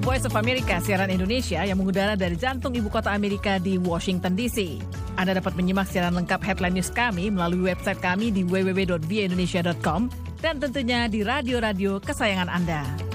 Voice 0.00 0.24
of 0.24 0.32
America, 0.40 0.80
siaran 0.80 1.12
Indonesia 1.12 1.60
yang 1.60 1.76
mengudara 1.76 2.16
dari 2.16 2.32
jantung 2.40 2.72
ibu 2.72 2.88
kota 2.88 3.12
Amerika 3.12 3.60
di 3.60 3.76
Washington 3.76 4.32
DC. 4.32 4.80
Anda 5.20 5.36
dapat 5.36 5.52
menyimak 5.52 5.84
siaran 5.84 6.16
lengkap 6.16 6.40
headline 6.40 6.80
news 6.80 6.88
kami 6.88 7.28
melalui 7.28 7.68
website 7.68 8.00
kami 8.00 8.32
di 8.32 8.40
www.vindonesia.com 8.48 10.08
dan 10.40 10.56
tentunya 10.56 11.04
di 11.12 11.20
radio-radio 11.20 12.00
kesayangan 12.00 12.48
Anda. 12.48 13.11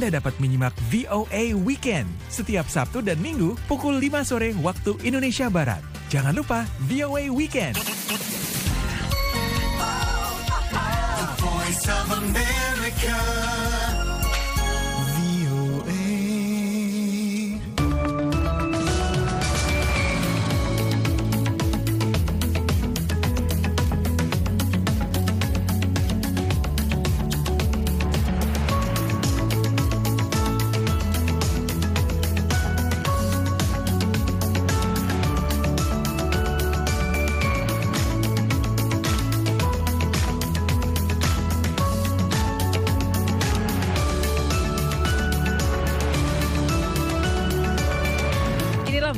Anda 0.00 0.16
dapat 0.16 0.32
menyimak 0.40 0.72
VOA 0.88 1.52
Weekend 1.60 2.08
setiap 2.32 2.64
Sabtu 2.72 3.04
dan 3.04 3.20
Minggu 3.20 3.52
pukul 3.68 4.00
5 4.00 4.24
sore 4.24 4.56
waktu 4.64 4.96
Indonesia 5.04 5.52
Barat. 5.52 5.84
Jangan 6.08 6.32
lupa 6.32 6.64
VOA 6.88 7.28
Weekend. 7.28 7.76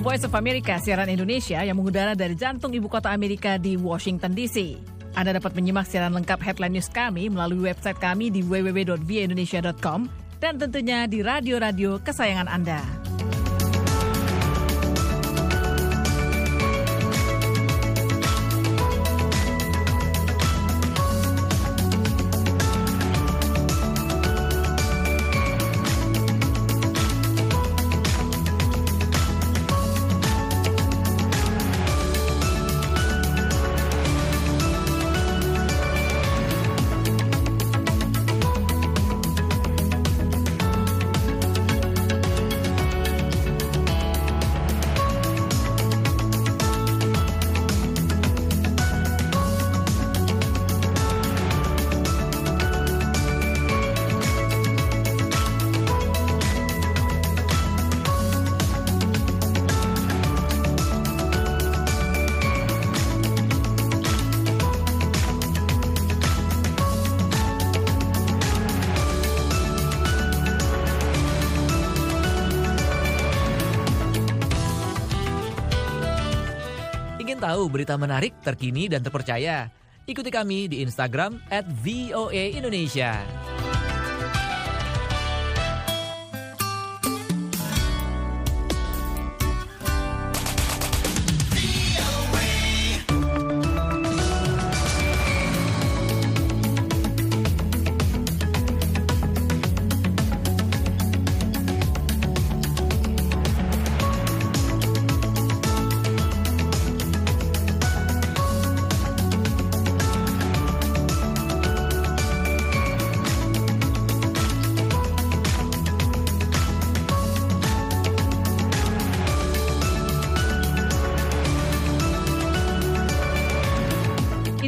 Voice 0.00 0.24
of 0.24 0.32
America, 0.38 0.78
siaran 0.78 1.10
Indonesia 1.10 1.60
yang 1.60 1.76
mengudara 1.76 2.14
dari 2.16 2.38
jantung 2.38 2.70
ibu 2.72 2.86
kota 2.86 3.10
Amerika 3.10 3.58
di 3.58 3.74
Washington 3.74 4.32
DC. 4.32 4.78
Anda 5.12 5.36
dapat 5.36 5.52
menyimak 5.52 5.84
siaran 5.84 6.14
lengkap 6.16 6.40
headline 6.40 6.78
news 6.78 6.88
kami 6.88 7.28
melalui 7.28 7.68
website 7.68 7.98
kami 8.00 8.32
di 8.32 8.40
www.vindonesia.com 8.40 10.08
dan 10.40 10.56
tentunya 10.56 11.04
di 11.04 11.20
radio-radio 11.20 12.00
kesayangan 12.00 12.48
Anda. 12.48 13.01
Tahu 77.42 77.66
berita 77.66 77.98
menarik, 77.98 78.38
terkini, 78.38 78.86
dan 78.86 79.02
terpercaya? 79.02 79.66
Ikuti 80.06 80.30
kami 80.30 80.70
di 80.70 80.86
Instagram 80.86 81.42
at 81.50 81.66
VOA 81.82 82.54
Indonesia. 82.54 83.18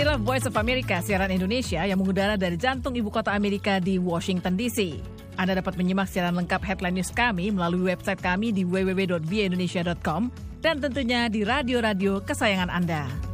Inilah 0.00 0.16
Voice 0.16 0.48
of 0.48 0.56
America, 0.56 0.96
siaran 1.04 1.28
Indonesia 1.28 1.84
yang 1.84 2.00
mengudara 2.00 2.32
dari 2.32 2.56
jantung 2.56 2.96
ibu 2.96 3.12
kota 3.12 3.36
Amerika 3.36 3.76
di 3.76 4.00
Washington 4.00 4.56
DC. 4.56 4.96
Anda 5.36 5.60
dapat 5.60 5.76
menyimak 5.76 6.08
siaran 6.08 6.40
lengkap 6.40 6.64
headline 6.64 6.96
news 6.96 7.12
kami 7.12 7.52
melalui 7.52 7.92
website 7.92 8.16
kami 8.16 8.48
di 8.48 8.64
www.vindonesia.com 8.64 10.32
dan 10.64 10.80
tentunya 10.80 11.28
di 11.28 11.44
radio-radio 11.44 12.16
kesayangan 12.24 12.72
Anda. 12.72 13.29